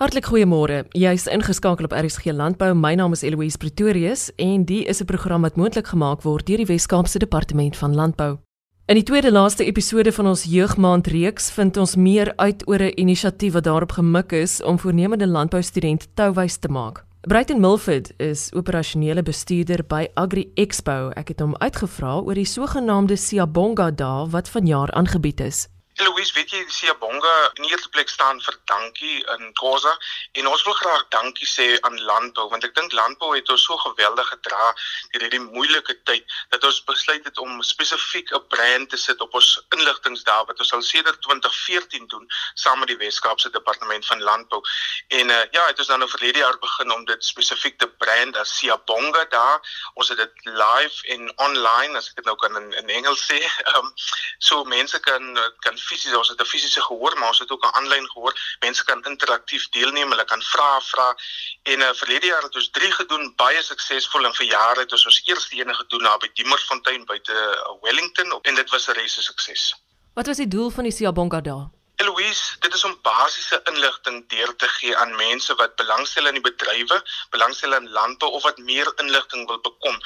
Hartlik 0.00 0.30
goeiemôre. 0.30 0.86
Jy's 0.96 1.26
ingeskakel 1.28 1.84
op 1.84 1.92
RSG 1.92 2.32
Landbou. 2.32 2.70
My 2.72 2.94
naam 2.96 3.12
is 3.12 3.20
Eloise 3.20 3.58
Pretorius 3.60 4.30
en 4.40 4.62
die 4.64 4.84
is 4.88 5.02
'n 5.02 5.04
program 5.04 5.42
wat 5.42 5.56
moontlik 5.56 5.86
gemaak 5.86 6.22
word 6.22 6.46
deur 6.46 6.56
die 6.56 6.66
Wes-Kaapse 6.66 7.18
Departement 7.18 7.76
van 7.76 7.94
Landbou. 7.94 8.38
In 8.86 8.94
die 8.94 9.02
tweede 9.02 9.30
laaste 9.30 9.64
episode 9.64 10.12
van 10.12 10.26
ons 10.26 10.44
jeugmaand 10.44 11.06
reeks 11.06 11.50
vind 11.50 11.76
ons 11.76 11.96
meer 11.96 12.32
uit 12.36 12.68
oor 12.68 12.78
'n 12.78 12.92
inisiatief 12.94 13.52
wat 13.52 13.64
daarop 13.64 13.92
gemik 13.92 14.32
is 14.32 14.62
om 14.62 14.78
voornemende 14.78 15.26
landboustudente 15.26 16.06
touwys 16.14 16.56
te 16.56 16.68
maak. 16.68 17.04
Brighton 17.20 17.60
Milford 17.60 18.12
is 18.16 18.50
operasionele 18.52 19.22
bestuurder 19.22 19.84
by 19.86 20.08
Agri 20.14 20.50
Expo. 20.54 21.10
Ek 21.14 21.28
het 21.28 21.40
hom 21.40 21.56
uitgevra 21.56 22.20
oor 22.20 22.34
die 22.34 22.44
sogenaamde 22.44 23.16
Siyabonga 23.16 23.90
Dae 23.90 24.28
wat 24.30 24.48
vanjaar 24.48 24.90
aangebied 24.90 25.40
is. 25.40 25.68
Louise, 25.98 26.32
weet 26.32 26.50
jy, 26.50 26.60
Siyabonga 26.68 27.32
in 27.58 27.66
die 27.66 27.72
eerste 27.72 27.90
plek 27.92 28.08
staan 28.08 28.38
vir 28.40 28.56
dankie 28.70 29.18
in 29.34 29.50
Khoza 29.58 29.92
en 30.38 30.46
ons 30.48 30.62
wil 30.64 30.76
graag 30.78 31.02
dankie 31.12 31.48
sê 31.48 31.66
aan 31.86 31.98
landbou 32.08 32.46
want 32.52 32.64
ek 32.64 32.74
dink 32.78 32.94
landbou 32.96 33.34
het 33.34 33.50
ons 33.52 33.64
so 33.68 33.76
geweldig 33.82 34.28
gedra 34.32 34.70
deur 35.12 35.24
hierdie 35.26 35.42
moeilike 35.42 35.96
tyd 36.08 36.36
dat 36.54 36.64
ons 36.64 36.78
besluit 36.88 37.26
het 37.26 37.38
om 37.42 37.60
spesifiek 37.66 38.32
'n 38.32 38.46
brand 38.54 38.90
te 38.90 38.96
sit 38.96 39.20
op 39.20 39.34
ons 39.34 39.50
inligtingsdae 39.76 40.46
wat 40.48 40.62
ons 40.64 40.72
al 40.78 40.82
sedert 40.82 41.20
2014 41.26 42.06
doen 42.14 42.26
saam 42.54 42.78
met 42.78 42.88
die 42.88 42.96
Wes-Kaapse 42.96 43.50
Departement 43.50 44.06
van 44.06 44.22
Landbou. 44.22 44.62
En 45.08 45.30
uh, 45.30 45.42
ja, 45.50 45.66
het 45.66 45.78
ons 45.78 45.88
dan 45.88 45.98
nou 45.98 46.10
verlede 46.10 46.38
jaar 46.38 46.58
begin 46.58 46.92
om 46.92 47.04
dit 47.04 47.24
spesifiek 47.24 47.78
te 47.78 47.88
brand 47.88 48.36
as 48.36 48.56
Siyabonga 48.56 49.24
daar. 49.30 49.60
Ons 49.94 50.08
het 50.08 50.18
dit 50.18 50.44
live 50.44 51.06
en 51.14 51.32
online 51.36 51.98
as 51.98 52.10
ek 52.10 52.22
dit 52.22 52.24
nou 52.30 52.36
kan 52.36 52.56
in, 52.56 52.72
in 52.82 52.88
Engels 53.00 53.26
sê. 53.26 53.40
Um, 53.76 53.92
so 54.48 54.64
mense 54.64 55.00
kan 55.00 55.36
kan 55.60 55.78
fisies 55.80 56.14
ons 56.14 56.28
het 56.28 56.40
'n 56.40 56.50
fisiese 56.52 56.82
gehoor 56.82 57.18
maar 57.18 57.28
ons 57.28 57.38
het 57.38 57.50
ook 57.50 57.64
'n 57.64 57.74
aanlyn 57.78 58.06
gehoor. 58.10 58.34
Mense 58.60 58.84
kan 58.84 59.04
interaktief 59.04 59.68
deelneem 59.68 60.10
hulle 60.10 60.24
kan 60.24 60.42
vra 60.42 60.80
vra. 60.80 61.16
En 61.62 61.80
uh, 61.80 61.88
verlede 61.92 62.26
jaar 62.26 62.42
het 62.42 62.54
ons 62.54 62.70
3 62.70 62.92
gedoen 62.92 63.32
baie 63.36 63.62
suksesvol 63.62 64.24
en 64.24 64.34
vir 64.34 64.46
jare 64.46 64.80
het 64.80 64.92
ons 64.92 65.06
ons 65.06 65.22
eerste 65.24 65.56
een 65.56 65.74
gedoen 65.74 66.02
na 66.02 66.16
by 66.16 66.30
Diemersfontein 66.32 67.04
buite 67.04 67.32
uh, 67.32 67.82
Wellington 67.82 68.38
en 68.42 68.54
dit 68.54 68.70
was 68.70 68.88
'n 68.88 68.92
reuse 68.92 69.22
sukses. 69.22 69.74
Wat 70.14 70.26
was 70.26 70.36
die 70.36 70.48
doel 70.48 70.70
van 70.70 70.84
die 70.84 70.92
Siyabonga 70.92 71.40
dae? 71.40 71.68
Eloise, 72.00 72.56
dit 72.64 72.74
is 72.74 72.84
om 72.84 72.94
basiese 73.04 73.60
inligting 73.68 74.22
deur 74.32 74.52
te 74.56 74.68
gee 74.74 74.96
aan 74.96 75.10
mense 75.16 75.54
wat 75.58 75.74
belangstel 75.76 76.30
in 76.30 76.38
die 76.38 76.44
bedrywe, 76.46 76.96
belangstel 77.34 77.76
in 77.76 77.90
landbou 77.96 78.30
of 78.38 78.46
wat 78.48 78.62
meer 78.68 78.88
inligting 79.04 79.44
wil 79.50 79.60
bekom. 79.66 79.98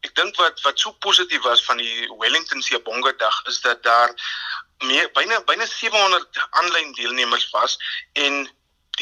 Ek 0.00 0.14
dink 0.16 0.40
wat 0.40 0.62
wat 0.64 0.80
so 0.80 0.96
positief 1.06 1.44
was 1.44 1.64
van 1.68 1.82
die 1.82 2.08
Wellington 2.22 2.64
Siyabonga 2.64 3.12
dag 3.20 3.42
is 3.52 3.60
dat 3.66 3.82
daar 3.84 4.16
meer 4.82 5.10
byna 5.16 5.40
byna 5.50 5.66
700 5.66 6.48
aanlyn 6.50 6.92
deelnemers 6.98 7.50
was 7.50 7.78
en 8.12 8.50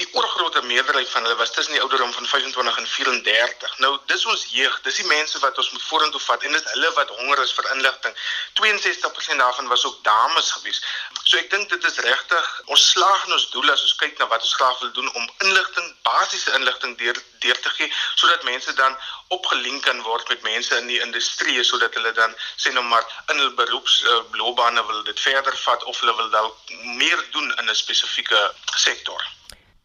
die 0.01 0.09
oorgrootste 0.17 0.63
meerderheid 0.65 1.09
van 1.13 1.23
hulle 1.23 1.37
was 1.37 1.53
tussen 1.53 1.73
die 1.77 1.81
ouderdom 1.85 2.13
van 2.13 2.27
25 2.27 2.77
en 2.77 2.87
34. 2.87 3.79
Nou, 3.85 3.99
dis 4.07 4.25
ons 4.33 4.45
jeug, 4.49 4.81
dis 4.87 5.01
die 5.01 5.07
mense 5.07 5.39
wat 5.45 5.59
ons 5.61 5.71
moet 5.75 5.83
vorentoe 5.83 6.21
vat 6.25 6.45
en 6.47 6.57
dis 6.57 6.69
hulle 6.73 6.93
wat 6.97 7.11
honger 7.19 7.43
is 7.45 7.53
vir 7.57 7.69
inligting. 7.75 8.15
62% 8.61 9.45
daarvan 9.45 9.69
was 9.69 9.85
ook 9.85 9.99
dames 10.05 10.51
gewees. 10.57 10.81
So 11.25 11.37
ek 11.39 11.51
dink 11.53 11.69
dit 11.73 11.85
is 11.91 11.99
regtig 12.07 12.47
ons 12.67 12.87
slaag 12.95 13.27
in 13.27 13.37
ons 13.37 13.49
doel 13.55 13.73
as 13.75 13.83
ons 13.89 13.97
kyk 14.01 14.17
na 14.19 14.29
wat 14.33 14.47
ons 14.47 14.55
graag 14.61 14.79
wil 14.85 14.93
doen 14.99 15.11
om 15.13 15.29
inligting, 15.47 15.91
basiese 16.07 16.55
inligting 16.59 16.97
deur 17.03 17.21
deur 17.41 17.61
te 17.65 17.73
gee 17.77 17.93
sodat 18.21 18.43
mense 18.45 18.73
dan 18.77 18.97
opgelink 19.37 19.85
kan 19.87 20.03
word 20.05 20.29
met 20.29 20.43
mense 20.45 20.77
in 20.77 20.91
die 20.91 21.01
industrie 21.01 21.63
sodat 21.65 21.95
hulle 21.97 22.13
dan 22.19 22.35
sê 22.57 22.73
nou 22.77 22.85
maar 22.85 23.07
in 23.33 23.41
hul 23.41 23.53
beroepsloopbane 23.61 24.81
uh, 24.83 24.87
wil 24.93 25.05
dit 25.09 25.27
verder 25.29 25.57
vat 25.65 25.85
of 25.93 26.01
hulle 26.05 26.17
wil 26.23 26.33
dalk 26.37 26.75
meer 27.01 27.29
doen 27.37 27.53
in 27.57 27.71
'n 27.71 27.79
spesifieke 27.85 28.43
sektor. 28.89 29.25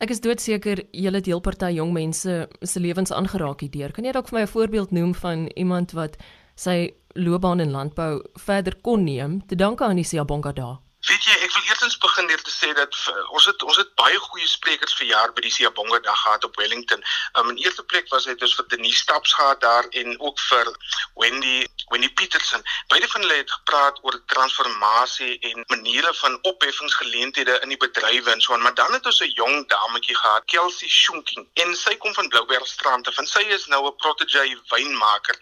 Ek 0.05 0.11
is 0.13 0.19
doodseker 0.21 0.83
julle 0.93 1.17
deelparty 1.25 1.71
jong 1.79 1.89
mense 1.95 2.33
se 2.69 2.81
lewens 2.83 3.09
aangeraak 3.09 3.63
hierdeur. 3.65 3.89
Kan 3.89 4.05
jy 4.05 4.11
dalk 4.13 4.27
vir 4.29 4.37
my 4.37 4.43
'n 4.45 4.51
voorbeeld 4.53 4.91
noem 4.93 5.13
van 5.17 5.47
iemand 5.57 5.95
wat 5.97 6.17
sy 6.55 6.93
loopbaan 7.15 7.59
in 7.59 7.71
landbou 7.71 8.21
verder 8.37 8.75
kon 8.85 9.03
neem 9.03 9.41
te 9.47 9.55
danke 9.55 9.83
aan 9.83 9.95
die 9.95 10.05
Siyabonga 10.05 10.53
dae? 10.53 10.77
Weet 11.09 11.25
jy, 11.25 11.33
ek 11.41 11.51
wil 11.55 11.65
eerstens 11.85 12.11
begin 12.11 12.27
deur 12.27 12.41
te 12.41 12.51
sê 12.51 12.73
dat 12.73 12.95
ons 13.29 13.45
het 13.45 13.63
ons 13.63 13.77
het 13.77 13.91
baie 14.01 14.17
goeie 14.17 14.47
sprekers 14.49 14.95
vir 14.97 15.07
jaar 15.11 15.33
by 15.37 15.43
die 15.45 15.51
Siyabonga 15.53 15.99
dag 16.01 16.17
gehad 16.21 16.47
op 16.47 16.57
Wellington. 16.57 17.03
Um, 17.37 17.51
in 17.53 17.61
eerste 17.61 17.83
plek 17.83 18.09
was 18.09 18.25
dit 18.25 18.41
ons 18.41 18.55
vir 18.57 18.67
Denise 18.71 19.03
Staps 19.03 19.33
gehad 19.37 19.61
daar 19.61 19.85
en 20.01 20.19
ook 20.19 20.39
vir 20.49 20.71
Wendy 21.21 21.67
Winnie 21.93 22.09
Petersen. 22.09 22.63
Beide 22.87 23.07
van 23.07 23.21
hulle 23.21 23.37
het 23.37 23.51
gepraat 23.51 23.99
oor 24.01 24.17
transformasie 24.25 25.37
en 25.39 25.63
maniere 25.67 26.13
van 26.13 26.39
opheffingsgeleenthede 26.41 27.59
in 27.61 27.69
die 27.69 27.77
bedrywe 27.77 28.31
en 28.31 28.41
so 28.41 28.53
aan. 28.53 28.61
Maar 28.65 28.73
dan 28.73 28.93
het 28.93 29.05
ons 29.05 29.21
'n 29.21 29.35
jong 29.37 29.67
dametjie 29.69 30.17
gehad, 30.17 30.45
Kelsey 30.45 30.89
Shunking, 30.89 31.47
en 31.53 31.75
sy 31.75 31.95
kom 31.97 32.13
van 32.13 32.27
Bloubergstrand 32.27 33.07
af 33.07 33.17
en 33.17 33.27
sy 33.27 33.45
is 33.57 33.65
nou 33.65 33.85
'n 33.87 33.95
protege 33.95 34.61
wynmaker. 34.69 35.37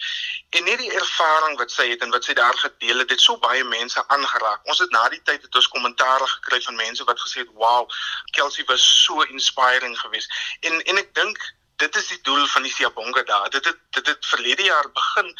En 0.49 0.63
net 0.63 0.77
die 0.77 0.91
ervaring 0.91 1.57
wat 1.57 1.71
sy 1.71 1.89
het 1.89 2.01
en 2.01 2.11
wat 2.11 2.23
sy 2.23 2.33
daar 2.33 2.57
gedeel 2.57 2.97
het, 2.97 3.09
het 3.09 3.21
so 3.21 3.37
baie 3.37 3.63
mense 3.63 4.07
aangeraak. 4.07 4.59
Ons 4.63 4.79
het 4.79 4.91
na 4.91 5.09
die 5.09 5.21
tyd 5.23 5.41
het 5.41 5.55
ons 5.55 5.67
kommentaar 5.67 6.32
gekry 6.37 6.61
van 6.61 6.75
mense 6.75 7.03
wat 7.03 7.19
gesê 7.19 7.43
het, 7.43 7.51
"Wow, 7.53 7.89
Kelsey 8.31 8.63
was 8.65 9.03
so 9.03 9.21
inspiring 9.21 9.99
geweest." 9.99 10.31
En 10.59 10.81
en 10.83 10.97
ek 10.97 11.13
dink 11.15 11.53
dit 11.77 11.95
is 11.95 12.07
die 12.07 12.21
doel 12.21 12.47
van 12.47 12.61
die 12.61 12.71
Siyabonga 12.71 13.23
dae. 13.23 13.49
Dit 13.49 13.65
het 13.65 13.79
dit 13.89 14.07
het 14.07 14.25
verlede 14.25 14.63
jaar 14.63 14.91
begin 14.91 15.35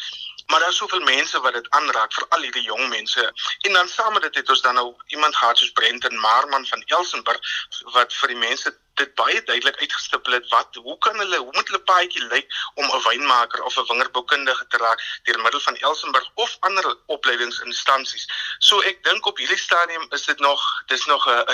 Maar 0.46 0.60
daar 0.60 0.68
is 0.68 0.76
soveel 0.76 1.00
mense 1.00 1.40
wat 1.40 1.52
dit 1.52 1.70
aanraak, 1.70 2.12
veral 2.12 2.42
hierdie 2.42 2.62
jong 2.62 2.88
mense. 2.88 3.32
En 3.60 3.72
dan 3.72 3.88
saam 3.88 4.12
met 4.12 4.22
dit 4.22 4.34
het 4.34 4.48
ons 4.48 4.60
dan 4.60 4.74
nou 4.74 4.94
iemand 5.06 5.36
gehad 5.36 5.58
soos 5.58 5.72
Brenton 5.72 6.18
Marman 6.18 6.66
van 6.66 6.82
Elsenburg 6.82 7.40
wat 7.92 8.14
vir 8.14 8.28
die 8.28 8.36
mense 8.36 8.78
dit 8.94 9.14
baie 9.14 9.42
duidelik 9.42 9.76
uitgestipel 9.80 10.32
het 10.32 10.48
wat 10.48 10.74
hoe 10.86 10.98
kan 10.98 11.18
hulle 11.18 11.36
hoe 11.36 11.52
moet 11.56 11.68
hulle 11.68 11.82
paadjie 11.90 12.24
lyk 12.24 12.46
om 12.74 12.84
'n 12.84 13.02
wynmaker 13.06 13.62
of 13.62 13.76
'n 13.78 13.86
wingerdboukundige 13.90 14.66
te 14.68 14.76
raak 14.76 15.00
deur 15.22 15.40
middel 15.42 15.60
van 15.60 15.76
Elsenburg 15.76 16.30
of 16.34 16.56
ander 16.60 16.96
opleidingsinstansies. 17.06 18.28
So 18.58 18.80
ek 18.80 19.04
dink 19.04 19.26
op 19.26 19.38
hierdie 19.38 19.58
stadium 19.58 20.06
is 20.10 20.24
dit 20.24 20.38
nog 20.38 20.60
dis 20.86 21.04
nog 21.06 21.26
'n 21.26 21.44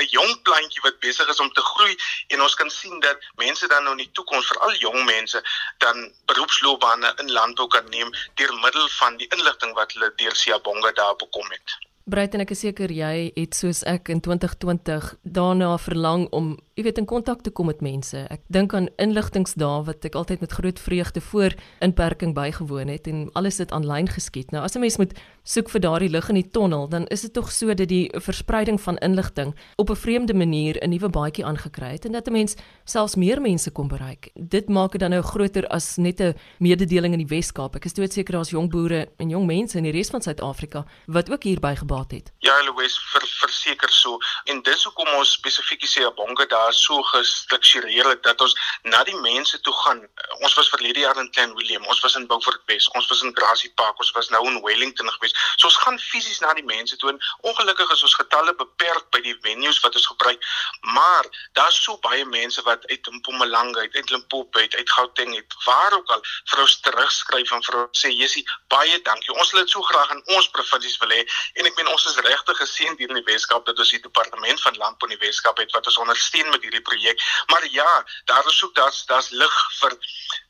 'n 0.00 0.06
jong 0.16 0.42
plantjie 0.42 0.82
wat 0.82 0.98
besig 0.98 1.28
is 1.28 1.40
om 1.40 1.52
te 1.52 1.60
groei 1.60 1.96
en 2.28 2.42
ons 2.42 2.54
kan 2.54 2.70
sien 2.70 3.00
dat 3.00 3.18
mense 3.34 3.68
dan 3.68 3.82
nou 3.82 3.96
in 3.96 4.04
die 4.04 4.12
toekoms 4.12 4.46
veral 4.46 4.74
jong 4.74 5.04
mense 5.04 5.42
dan 5.78 6.14
beroepsloopbane 6.24 7.12
in 7.16 7.32
landbou 7.32 7.66
kan 7.66 7.88
neem 7.88 8.10
deur 8.34 8.54
middel 8.54 8.88
van 8.88 9.16
die 9.16 9.28
inligting 9.28 9.74
wat 9.74 9.92
hulle 9.92 10.12
deur 10.16 10.36
Siyabonga 10.36 10.92
daar 10.92 11.16
bekom 11.16 11.50
het. 11.50 11.78
Breiten 12.04 12.42
ek 12.44 12.50
is 12.52 12.60
seker 12.60 12.92
jy 12.92 13.30
het 13.32 13.54
soos 13.56 13.78
ek 13.88 14.10
in 14.12 14.18
2020 14.20 15.06
daarna 15.22 15.70
verlang 15.80 16.26
om 16.36 16.50
jy 16.74 16.82
weet 16.82 16.98
in 16.98 17.06
kontak 17.06 17.44
te 17.46 17.52
kom 17.54 17.68
met 17.70 17.82
mense. 17.84 18.18
Ek 18.34 18.42
dink 18.50 18.74
aan 18.74 18.88
inligtingsdae 18.98 19.84
wat 19.86 20.06
ek 20.08 20.16
altyd 20.18 20.42
met 20.42 20.54
groot 20.56 20.80
vreugde 20.82 21.20
voor 21.22 21.54
inperking 21.84 22.34
bygewoon 22.34 22.90
het 22.90 23.06
en 23.10 23.28
alles 23.38 23.60
het 23.62 23.72
aanlyn 23.72 24.08
geskied. 24.10 24.50
Nou 24.50 24.64
as 24.64 24.74
'n 24.74 24.80
mens 24.80 24.96
moet 24.98 25.14
soek 25.44 25.70
vir 25.70 25.80
daardie 25.80 26.08
lig 26.08 26.28
in 26.28 26.34
die 26.34 26.50
tonnel, 26.50 26.88
dan 26.88 27.06
is 27.06 27.20
dit 27.20 27.32
tog 27.32 27.52
so 27.52 27.74
dat 27.74 27.88
die 27.88 28.10
verspreiding 28.12 28.80
van 28.80 28.96
inligting 28.98 29.54
op 29.76 29.90
'n 29.90 29.96
vreemde 29.96 30.34
manier 30.34 30.76
'n 30.82 30.90
nuwe 30.90 31.08
baadjie 31.08 31.44
aangekry 31.44 31.92
het 31.92 32.04
en 32.04 32.12
dat 32.12 32.26
'n 32.26 32.32
mens 32.32 32.54
selfs 32.84 33.14
meer 33.14 33.40
mense 33.40 33.70
kon 33.70 33.88
bereik. 33.88 34.30
Dit 34.34 34.68
maak 34.68 34.92
dit 34.92 35.00
dan 35.00 35.10
nou 35.10 35.22
groter 35.22 35.66
as 35.68 35.96
net 35.96 36.20
'n 36.20 36.34
mededeling 36.58 37.12
in 37.12 37.26
die 37.26 37.36
Wes-Kaap. 37.36 37.76
Ek 37.76 37.84
is 37.84 37.92
doodseker 37.92 38.32
daar's 38.34 38.50
jong 38.50 38.70
boere 38.70 39.08
en 39.18 39.28
jong 39.28 39.46
mense 39.46 39.76
in 39.76 39.84
die 39.84 39.92
res 39.92 40.10
van 40.10 40.22
Suid-Afrika 40.22 40.84
wat 41.06 41.30
ook 41.30 41.42
hierby 41.42 41.74
gebaat 41.76 42.10
het. 42.10 42.32
Ja, 42.38 42.64
Louis, 42.64 42.98
ver, 42.98 43.22
verseker 43.26 43.90
so. 43.90 44.18
En 44.44 44.62
dis 44.62 44.84
hoekom 44.84 45.08
ons 45.18 45.32
spesifiek 45.32 45.84
sê 45.86 46.02
'n 46.02 46.14
bonke 46.14 46.46
daar 46.64 46.72
so 46.72 47.02
gestruktureer 47.02 48.08
het 48.08 48.22
dat 48.22 48.40
ons 48.40 48.54
na 48.82 49.02
die 49.04 49.16
mense 49.20 49.60
toe 49.60 49.72
gaan. 49.82 50.00
Ons 50.40 50.54
was 50.54 50.68
verlede 50.72 51.00
jaar 51.00 51.18
in 51.20 51.30
Klein 51.30 51.54
Willem, 51.54 51.84
ons 51.84 52.00
was 52.00 52.14
in 52.14 52.26
Beaufort 52.26 52.62
West, 52.66 52.92
ons 52.94 53.08
was 53.08 53.22
in 53.22 53.34
Grassy 53.36 53.70
Park, 53.74 53.98
ons 53.98 54.12
was 54.16 54.28
nou 54.32 54.42
in 54.48 54.60
Wellington 54.62 55.10
gewees. 55.16 55.34
So 55.56 55.68
ons 55.68 55.76
gaan 55.84 55.98
fisies 56.00 56.40
na 56.40 56.54
die 56.56 56.64
mense 56.64 56.96
toe 56.96 57.10
en 57.12 57.20
ongelukkig 57.50 57.92
is 57.96 58.04
ons 58.08 58.16
getalle 58.20 58.54
beperk 58.60 59.10
by 59.12 59.20
die 59.26 59.36
venues 59.44 59.80
wat 59.84 59.98
ons 60.00 60.08
gebruik. 60.12 60.48
Maar 60.96 61.28
daar's 61.58 61.80
so 61.82 61.98
baie 62.06 62.24
mense 62.24 62.62
wat 62.68 62.86
uit 62.86 63.10
Mpumalanga, 63.18 63.84
uit, 63.84 63.94
uit 63.94 64.10
Limpopo, 64.10 64.58
uit, 64.60 64.74
uit 64.74 64.90
Gauteng, 64.96 65.34
uit 65.34 65.58
waar 65.66 65.98
ook 65.98 66.16
al 66.16 66.24
vir 66.52 66.64
ons 66.64 66.78
terugskryf 66.86 67.52
en 67.52 67.66
vir 67.68 67.80
ons 67.82 68.04
sê 68.04 68.12
Jessie, 68.14 68.44
baie 68.72 69.00
dankie. 69.04 69.36
Ons 69.36 69.52
wil 69.52 69.64
dit 69.64 69.76
so 69.76 69.84
graag 69.90 70.16
in 70.16 70.24
ons 70.38 70.48
provinsies 70.56 70.96
wil 71.02 71.12
hê 71.12 71.20
en 71.60 71.68
ek 71.68 71.76
meen 71.76 71.92
ons 71.92 72.08
is 72.08 72.18
regtig 72.24 72.60
geseën 72.62 72.96
hier 72.98 73.12
in 73.12 73.20
die 73.20 73.28
Weskaap 73.28 73.68
dat 73.68 73.78
ons 73.78 73.92
die 73.92 74.02
departement 74.02 74.64
van 74.64 74.80
landbou 74.80 75.10
in 75.10 75.16
die 75.18 75.22
Weskaap 75.26 75.60
het 75.60 75.72
wat 75.76 75.92
ons 75.92 76.00
ondersteun 76.06 76.53
met 76.54 76.66
hierdie 76.66 76.84
projek. 76.90 77.22
Maar 77.52 77.66
ja, 77.70 77.90
daar 78.30 78.46
is 78.52 78.62
ook 78.64 78.74
daar's 78.78 79.04
daar's 79.10 79.30
lig 79.42 79.56
vir 79.80 79.96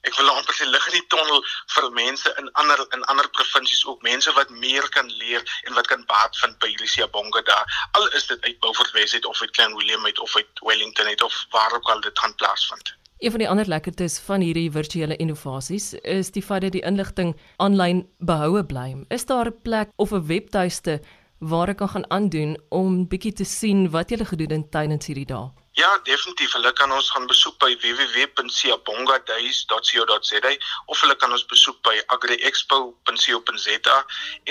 ek 0.09 0.17
wil 0.21 0.31
amper 0.35 0.57
sê 0.57 0.69
lig 0.69 0.89
in 0.91 0.99
die 0.99 1.07
tonnel 1.15 1.45
vir 1.75 1.91
mense 1.99 2.35
in 2.43 2.51
ander 2.63 2.85
in 2.97 3.05
ander 3.13 3.29
provinsies 3.39 3.85
ook 3.89 4.03
mense 4.07 4.33
wat 4.39 4.51
meer 4.65 4.89
kan 4.97 5.09
leer 5.23 5.43
en 5.65 5.79
wat 5.79 5.89
kan 5.93 6.05
baat 6.11 6.37
vind 6.43 6.59
by 6.63 6.73
hierdie 6.73 6.91
Siyabonga 6.97 7.45
daar. 7.49 7.79
Al 8.01 8.11
is 8.21 8.29
dit 8.33 8.51
uit 8.51 8.61
Beaufort 8.61 8.93
West 8.99 9.15
uit 9.15 9.31
of 9.33 9.41
uit 9.41 9.57
Klein 9.57 9.77
Willem 9.77 10.05
uit 10.05 10.19
of 10.19 10.37
uit 10.37 10.67
Wellington 10.69 11.07
uit 11.07 11.23
of 11.23 11.47
waar 11.51 11.75
ook 11.75 11.89
al 11.89 12.01
dit 12.01 12.19
gaan 12.19 12.35
plaasvind. 12.35 12.95
Een 13.19 13.31
van 13.31 13.41
die 13.41 13.49
ander 13.49 13.69
lekkertes 13.69 14.19
van 14.19 14.41
hierdie 14.41 14.71
virtuele 14.71 15.17
innovasies 15.17 15.93
is 16.03 16.31
die 16.35 16.43
feit 16.43 16.67
dat 16.67 16.75
die 16.75 16.85
inligting 16.85 17.31
aanlyn 17.57 18.03
behoue 18.19 18.65
bly. 18.69 18.89
Is 19.09 19.25
daar 19.27 19.49
'n 19.49 19.61
plek 19.63 19.89
of 19.97 20.13
'n 20.13 20.27
webtuiste 20.27 21.01
waar 21.39 21.69
ek 21.69 21.77
kan 21.77 21.89
gaan 21.89 22.11
aandoen 22.11 22.59
om 22.69 23.09
bietjie 23.09 23.33
te 23.33 23.45
sien 23.45 23.91
wat 23.91 24.11
jy 24.11 24.25
gedoen 24.25 24.51
het 24.51 24.71
tydens 24.71 25.07
hierdie 25.07 25.27
dae? 25.27 25.64
Ja, 25.75 25.99
definitief. 26.03 26.53
Hulle 26.53 26.73
kan 26.73 26.93
ons 26.93 27.11
gaan 27.11 27.27
besoek 27.27 27.59
by 27.59 27.79
www.siabongadays.co.za 27.83 30.57
of 30.87 31.01
hulle 31.01 31.17
kan 31.19 31.33
ons 31.35 31.47
besoek 31.51 31.81
by 31.83 31.99
agriexpo.co.za. 32.15 33.97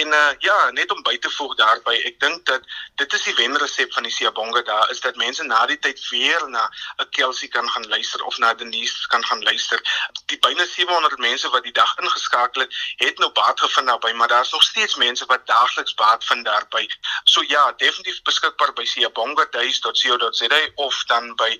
En 0.03 0.07
uh 0.07 0.31
ja, 0.43 0.71
net 0.75 0.91
om 0.91 0.99
by 1.07 1.15
te 1.23 1.31
voeg 1.31 1.55
daarby, 1.55 1.95
ek 2.09 2.19
dink 2.19 2.43
dat 2.49 2.59
dit 2.99 3.13
is 3.15 3.23
die 3.23 3.35
wenresep 3.37 3.93
van 3.95 4.03
die 4.03 4.11
Siabonga 4.11 4.61
daar 4.67 4.91
is 4.91 4.99
dat 5.05 5.15
mense 5.15 5.43
na 5.47 5.63
die 5.71 5.79
tyd 5.79 5.95
weer 6.09 6.43
na 6.49 6.67
'n 6.99 7.07
Kelsey 7.15 7.47
kan 7.47 7.69
gaan 7.69 7.87
luister 7.87 8.23
of 8.27 8.37
na 8.43 8.53
Denise 8.53 9.07
kan 9.07 9.23
gaan 9.23 9.43
luister. 9.47 9.79
Die 10.27 10.39
byna 10.43 10.65
700 10.65 11.17
mense 11.23 11.49
wat 11.55 11.63
die 11.63 11.71
dag 11.71 11.95
ingeskakel 12.03 12.67
het, 12.67 12.73
het 12.99 13.17
nou 13.23 13.31
baat 13.31 13.59
gevind 13.59 13.87
daarbey, 13.87 14.13
maar 14.13 14.27
daar's 14.27 14.51
nog 14.51 14.63
steeds 14.63 14.95
mense 14.95 15.25
wat 15.25 15.47
daagliks 15.47 15.93
baat 15.93 16.25
vind 16.25 16.45
daarbey. 16.45 16.89
So 17.23 17.43
ja, 17.47 17.71
definitief 17.71 18.21
beskikbaar 18.21 18.73
by 18.73 18.85
siabongadays.co.za 18.85 20.71
of 20.75 21.12
dan 21.13 21.35
by 21.37 21.53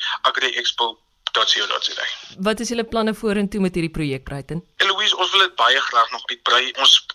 agriexpo.co.za. 1.33 2.03
Wat 2.37 2.59
is 2.59 2.69
julle 2.69 2.83
planne 2.83 3.13
vorentoe 3.13 3.61
met 3.61 3.73
hierdie 3.73 3.91
projek, 3.91 4.23
Bruiten? 4.23 4.63
Eloise, 4.77 5.17
ons 5.17 5.31
wil 5.31 5.39
dit 5.39 5.55
baie 5.55 5.79
graag 5.79 6.11
nog 6.11 6.25
uitbrei. 6.25 6.71
Ons 6.81 7.05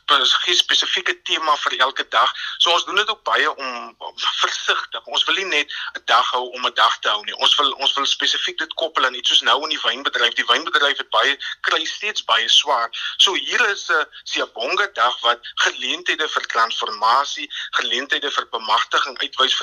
gee 0.45 0.55
spesifieke 0.55 1.23
tema 1.23 1.57
vir 1.57 1.79
elke 1.79 2.07
dag. 2.09 2.33
So 2.59 2.73
ons 2.73 2.85
doen 2.85 2.97
dit 2.97 3.09
ook 3.09 3.23
baie 3.23 3.49
om, 3.55 3.95
om 3.99 4.15
versigtig. 4.41 5.05
Ons 5.05 5.25
wil 5.25 5.35
nie 5.35 5.45
net 5.45 5.73
'n 5.95 6.03
dag 6.05 6.31
hou 6.31 6.45
om 6.51 6.67
'n 6.67 6.75
dag 6.75 6.99
te 6.99 7.09
hou 7.09 7.25
nie. 7.25 7.37
Ons 7.37 7.57
wil 7.57 7.73
ons 7.73 7.95
wil 7.95 8.07
spesifiek 8.07 8.59
dit 8.59 8.75
koppel 8.75 9.05
aan 9.05 9.15
iets 9.15 9.29
soos 9.29 9.41
nou 9.41 9.63
in 9.63 9.69
die 9.69 9.83
wynbedryf. 9.83 10.35
Die 10.35 10.47
wynbedryf 10.47 10.99
het 10.99 11.11
baie 11.11 11.37
kry 11.61 11.85
steeds 11.85 12.25
baie 12.25 12.49
swaar. 12.49 12.89
So 13.17 13.35
hier 13.35 13.69
is 13.69 13.89
'n 13.91 14.07
Siabonga 14.25 14.89
dag 14.95 15.21
wat 15.21 15.41
geleenthede 15.55 16.29
vir 16.29 16.47
transformasie, 16.47 17.51
geleenthede 17.71 18.31
vir 18.31 18.47
bemagtiging 18.51 19.19
uitwys, 19.19 19.55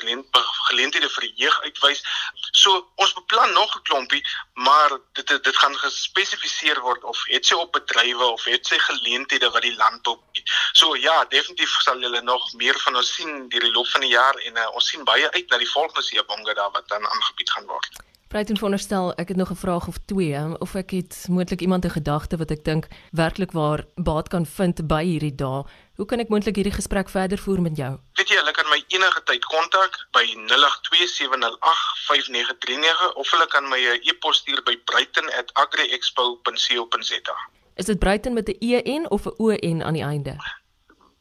geleenthede 0.69 1.09
vir 1.09 1.23
jeug 1.35 1.61
uitwys. 1.61 2.03
So 2.51 2.91
ons 2.95 3.13
beplan 3.13 3.53
nog 3.53 3.75
'n 3.75 3.81
klompie, 3.81 4.23
maar 4.53 4.97
dit 5.13 5.27
dit 5.43 5.57
gaan 5.57 5.75
gespesifiseer 5.75 6.79
word 6.81 7.03
of 7.03 7.23
het 7.27 7.45
sy 7.45 7.53
op 7.59 7.71
bedrywe 7.71 8.25
of 8.25 8.43
het 8.43 8.67
sy 8.67 8.77
geleenthede 8.79 9.49
wat 9.51 9.61
die 9.61 9.75
landbou 9.75 10.15
bied. 10.31 10.51
So 10.73 10.95
ja, 10.95 11.25
definitief 11.25 11.75
sal 11.83 11.99
julle 11.99 12.21
nog 12.21 12.53
meer 12.53 12.79
van 12.79 12.95
ons 12.95 13.13
sien 13.13 13.49
deur 13.49 13.67
die 13.67 13.71
loop 13.71 13.87
van 13.87 14.01
die 14.01 14.13
jaar 14.15 14.35
en 14.35 14.57
uh, 14.57 14.69
ons 14.73 14.89
sien 14.89 15.03
baie 15.03 15.31
uit 15.31 15.49
na 15.49 15.57
die 15.57 15.71
volgende 15.71 16.03
Siabonga 16.03 16.53
daar 16.53 16.71
wat 16.71 16.87
dan 16.87 17.07
aangebied 17.07 17.51
gaan 17.51 17.65
word. 17.65 18.03
Breiten 18.35 18.59
veronderstel, 18.59 19.13
ek 19.15 19.27
het 19.27 19.37
nog 19.37 19.51
'n 19.51 19.55
vraag 19.55 19.87
of 19.87 19.97
twee, 20.05 20.59
of 20.59 20.75
ek 20.75 20.91
het 20.91 21.25
moontlik 21.29 21.61
iemand 21.61 21.83
in 21.83 21.89
gedagte 21.89 22.37
wat 22.37 22.51
ek 22.51 22.63
dink 22.63 22.87
werklik 23.11 23.51
waar 23.51 23.85
baat 23.95 24.27
kan 24.27 24.45
vind 24.45 24.87
by 24.87 25.03
hierdie 25.03 25.35
dae. 25.35 25.63
Hoe 25.95 26.05
kan 26.05 26.19
ek 26.19 26.27
moontlik 26.27 26.55
hierdie 26.55 26.73
gesprek 26.73 27.09
verder 27.09 27.37
voer 27.37 27.61
met 27.61 27.77
jou? 27.77 27.99
Weet 28.13 28.29
jy, 28.29 28.35
hulle 28.35 28.51
kan 28.51 28.69
my 28.69 28.83
enige 28.87 29.23
tyd 29.23 29.45
kontak 29.45 30.07
by 30.11 30.35
0827085939 30.35 33.13
of 33.15 33.31
hulle 33.31 33.47
kan 33.47 33.69
my 33.69 33.79
'n 33.79 33.99
e-pos 34.03 34.37
stuur 34.37 34.63
by 34.63 34.77
breiten@agriexpo.co.za. 34.83 37.35
Is 37.75 37.85
dit 37.85 37.99
Breiten 37.99 38.33
met 38.33 38.49
'n 38.49 38.55
E 38.59 38.81
N 38.99 39.09
of 39.09 39.25
'n 39.25 39.33
O 39.37 39.51
N 39.51 39.83
aan 39.83 39.93
die 39.93 40.03
einde? 40.03 40.35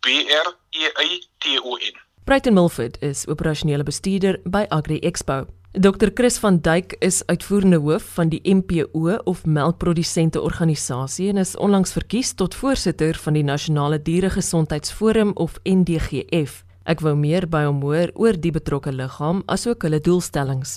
B 0.01 0.07
R 0.47 0.55
E 0.71 0.91
I 1.03 1.27
T 1.39 1.61
O 1.63 1.77
N. 1.77 2.01
Breiten 2.25 2.55
Milford 2.55 2.97
is 3.01 3.27
operasionele 3.27 3.83
bestuurder 3.83 4.41
by 4.45 4.65
Agri 4.69 4.99
Expo. 4.99 5.47
Dr 5.77 6.11
Chris 6.15 6.39
van 6.39 6.61
Duyk 6.61 6.95
is 6.99 7.27
uitvoerende 7.27 7.77
hoof 7.77 8.03
van 8.15 8.29
die 8.29 8.41
MPO 8.45 9.17
of 9.25 9.45
Melkprodusente 9.45 10.41
Organisasie 10.41 11.29
en 11.29 11.37
is 11.37 11.57
onlangs 11.57 11.93
verkies 11.93 12.31
tot 12.35 12.55
voorsitter 12.55 13.19
van 13.19 13.35
die 13.35 13.43
Nasionale 13.43 13.99
Dieregesondheidsforum 14.03 15.33
of 15.35 15.57
NDGF. 15.65 16.63
Ek 16.87 17.03
wou 17.03 17.17
meer 17.19 17.49
by 17.51 17.65
hom 17.67 17.81
hoor 17.83 18.13
oor 18.15 18.39
die 18.39 18.53
betrokke 18.55 18.93
liggaam 18.95 19.43
asook 19.51 19.83
hulle 19.83 19.99
doelstellings. 19.99 20.77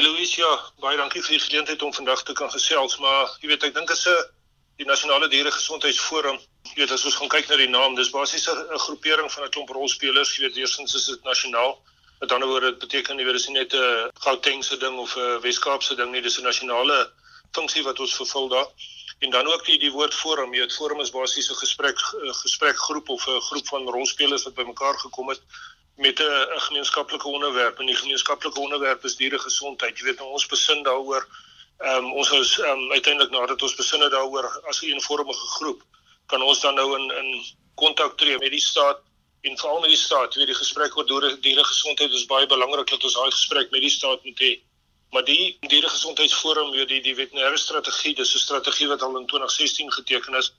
Eloisia, 0.00 0.48
baie 0.80 0.96
dankie 0.96 1.20
vir 1.26 1.36
die 1.36 1.44
geleentheid 1.44 1.84
om 1.84 1.92
vandag 1.92 2.24
te 2.24 2.32
kan 2.32 2.48
gesels, 2.48 2.96
maar 3.04 3.36
jy 3.44 3.52
weet 3.52 3.68
ek 3.68 3.76
dink 3.76 3.92
dit 3.92 4.00
is 4.00 4.06
'n 4.08 4.16
die 4.80 4.88
Nasionale 4.88 5.28
Dieregesondheidsforum. 5.28 6.40
Jy 6.72 6.80
weet 6.80 6.96
as 6.96 7.04
ons 7.04 7.20
gaan 7.20 7.28
kyk 7.28 7.52
na 7.52 7.60
die 7.60 7.68
naam, 7.68 8.00
dis 8.00 8.08
basies 8.16 8.48
'n 8.48 8.80
groepering 8.88 9.28
van 9.28 9.44
'n 9.44 9.50
klomp 9.50 9.76
rolspelers. 9.76 10.36
Jy 10.36 10.48
weet 10.48 10.56
eerstens 10.56 10.94
is 10.94 11.06
dit 11.06 11.24
nasionaal. 11.24 11.76
Met 12.18 12.32
ander 12.32 12.48
woorde, 12.48 12.70
dit 12.70 12.78
beteken 12.78 13.16
nie 13.16 13.24
weet 13.24 13.38
dis 13.38 13.46
nie 13.48 13.58
net 13.58 13.74
'n 13.74 14.10
Gautengse 14.24 14.76
ding 14.76 14.98
of 14.98 15.16
'n 15.16 15.40
Wes-Kaapse 15.40 15.94
ding 15.94 16.10
nie, 16.10 16.22
dis 16.22 16.38
'n 16.38 16.42
nasionale 16.42 17.10
funksie 17.52 17.82
wat 17.82 18.00
ons 18.00 18.14
vervul 18.14 18.48
daar. 18.48 18.68
En 19.18 19.30
dan 19.30 19.46
ook 19.46 19.64
die 19.64 19.78
die 19.78 19.92
woord 19.92 20.14
forum. 20.14 20.54
Jy 20.54 20.60
weet 20.60 20.74
forum 20.74 21.00
is 21.00 21.10
basies 21.10 21.50
'n 21.50 21.54
gesprek 21.64 21.98
'n 21.98 22.34
gesprekgroep 22.34 23.08
of 23.08 23.26
'n 23.26 23.40
groep 23.40 23.66
van 23.68 23.88
rolspelers 23.88 24.44
wat 24.44 24.54
bymekaar 24.54 24.98
gekom 24.98 25.28
het 25.28 25.40
met 25.96 26.20
'n 26.20 26.60
gemeenskaplike 26.68 27.28
onderwerp. 27.28 27.78
En 27.78 27.86
die 27.86 27.96
gemeenskaplike 28.02 28.60
onderwerp 28.60 29.04
is 29.04 29.16
dieregesondheid. 29.16 29.98
Jy 29.98 30.04
weet 30.04 30.20
ons 30.20 30.46
besin 30.46 30.82
daaroor 30.82 31.26
Ehm 31.78 32.04
um, 32.04 32.12
ons 32.12 32.30
is 32.34 32.58
ehm 32.58 32.70
um, 32.70 32.92
uiteindelik 32.92 33.30
nadat 33.30 33.62
ons 33.62 33.74
besinne 33.78 34.08
daaroor 34.10 34.46
as 34.66 34.80
'n 34.82 34.86
eenvormige 34.86 35.46
groep 35.56 35.82
kan 36.26 36.42
ons 36.42 36.60
dan 36.60 36.74
nou 36.74 36.88
in 36.98 37.10
in 37.20 37.28
kontak 37.74 38.16
tree 38.16 38.38
met 38.38 38.50
die 38.50 38.60
staat 38.60 38.98
en 39.40 39.58
veral 39.58 39.80
met 39.80 39.92
die 39.94 40.00
staat. 40.00 40.34
Weet 40.34 40.50
die 40.52 40.58
gesprek 40.60 40.96
oor 40.96 41.06
diere 41.06 41.30
diere 41.44 41.64
gesondheid 41.64 42.12
is 42.12 42.26
baie 42.26 42.46
belangrik 42.46 42.90
dat 42.90 43.04
ons 43.04 43.18
daai 43.18 43.30
gesprek 43.30 43.70
met 43.70 43.84
die 43.86 43.92
staat 43.96 44.24
moet 44.24 44.40
hê. 44.46 44.52
Maar 45.10 45.24
die 45.24 45.56
diere 45.60 45.88
gesondheidsforum, 45.88 46.70
weet 46.70 46.88
die 46.88 47.00
die 47.00 47.14
veterinêre 47.20 47.58
strategie, 47.58 48.14
dis 48.14 48.34
'n 48.34 48.44
strategie 48.46 48.88
wat 48.88 49.02
al 49.02 49.16
in 49.18 49.26
2016 49.26 49.92
geteken 49.92 50.34
is. 50.34 50.52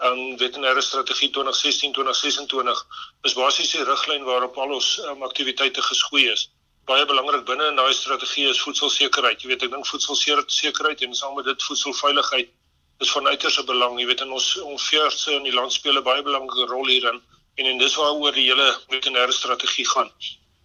Ehm 0.00 0.18
um, 0.18 0.38
veterinêre 0.38 0.82
strategie 0.82 1.30
2016-2026 1.30 2.84
is 3.22 3.38
basies 3.38 3.70
die 3.70 3.84
riglyn 3.84 4.24
waarop 4.24 4.58
al 4.58 4.74
ons 4.80 4.98
um, 4.98 5.22
aktiwiteite 5.22 5.82
geschoei 5.82 6.28
is 6.32 6.50
baie 6.88 7.04
belangrik 7.08 7.44
binne 7.48 7.70
in 7.70 7.78
daai 7.80 7.94
strategie 7.96 8.48
is 8.50 8.60
voedselsekerheid. 8.60 9.40
Jy 9.40 9.52
weet, 9.52 9.62
ek 9.64 9.72
dink 9.72 9.88
voedselsekerheid 9.88 11.04
en 11.06 11.16
saam 11.16 11.36
met 11.38 11.48
dit 11.48 11.66
voedselveiligheid 11.68 12.50
is 13.04 13.12
van 13.16 13.28
uiterste 13.30 13.64
belang. 13.68 13.96
Jy 14.00 14.08
weet, 14.10 14.24
in 14.26 14.34
ons 14.36 14.48
ons 14.62 14.88
veeartse 14.90 15.32
in 15.32 15.48
die 15.48 15.54
land 15.54 15.72
speel 15.72 15.96
'n 15.98 16.04
baie 16.04 16.22
belangrike 16.26 16.68
rol 16.72 16.90
hierin 16.92 17.22
en 17.54 17.66
en 17.66 17.78
dis 17.78 17.94
waaroor 17.94 18.32
die 18.32 18.48
hele 18.50 18.68
veterinêre 18.88 19.32
strategie 19.32 19.88
gaan. 19.88 20.10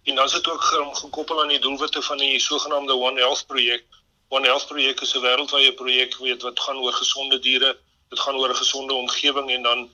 En 0.02 0.14
dan 0.14 0.24
is 0.24 0.32
dit 0.32 0.48
ook 0.48 0.70
um, 0.78 0.94
gekoppel 0.94 1.42
aan 1.42 1.48
die 1.48 1.58
doelwitte 1.58 2.02
van 2.02 2.18
die 2.18 2.40
sogenaamde 2.40 2.94
One 2.94 3.20
Health 3.20 3.46
projek. 3.46 3.84
One 4.28 4.46
Health 4.46 4.66
projek 4.66 5.00
is 5.00 5.14
'n 5.14 5.22
wêreldwye 5.22 5.72
projek 5.72 6.16
weet 6.16 6.42
wat 6.42 6.60
gaan 6.60 6.76
oor 6.76 6.92
gesonde 6.92 7.38
diere, 7.38 7.76
dit 8.08 8.20
gaan 8.20 8.36
oor 8.36 8.50
'n 8.50 8.62
gesonde 8.62 8.94
omgewing 8.94 9.50
en 9.50 9.62
dan 9.62 9.90